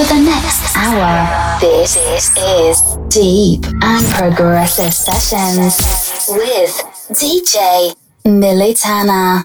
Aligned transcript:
For 0.00 0.14
the 0.14 0.20
next 0.20 0.74
hour, 0.78 1.60
this 1.60 1.98
is 1.98 2.80
Deep 3.14 3.66
and 3.82 4.06
Progressive 4.14 4.94
Sessions 4.94 5.76
with 6.26 6.72
DJ 7.12 7.94
Militana. 8.24 9.44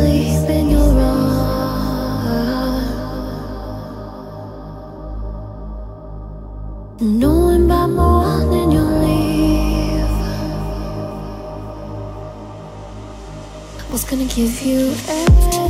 in 0.00 0.70
your 0.70 1.00
arms. 1.00 1.38
Knowing 7.00 7.68
by 7.68 7.86
morning 7.86 8.72
you'll 8.72 9.00
leave. 9.04 10.04
I 13.80 13.92
was 13.92 14.04
gonna 14.04 14.24
give 14.26 14.62
you 14.62 14.94
everything. 15.08 15.67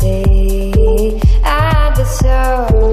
see 0.00 1.20
I 1.44 1.92
so. 2.02 2.92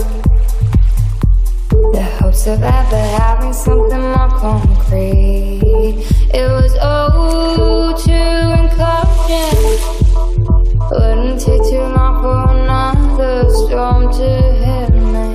the 1.94 2.04
hopes 2.20 2.46
of 2.48 2.62
ever 2.62 3.04
having 3.20 3.54
something 3.54 4.02
more 4.02 4.30
concrete. 4.30 6.04
It 6.34 6.48
was 6.60 6.76
all 6.78 7.98
too 7.98 8.12
incautious. 8.60 9.82
Wouldn't 10.92 11.40
take 11.40 11.64
too 11.70 11.86
long 11.96 12.16
for 12.22 12.40
another 12.56 13.50
storm 13.50 14.12
to 14.20 14.30
hit 14.64 14.92
me. 15.14 15.28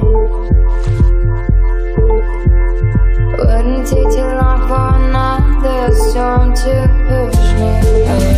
Wouldn't 3.38 3.86
take 3.88 4.10
too 4.16 4.30
long 4.40 4.60
for 4.68 4.84
another 5.00 5.94
storm 5.94 6.54
to 6.54 6.72
push 7.08 7.40
me 7.58 7.70
away. 8.12 8.31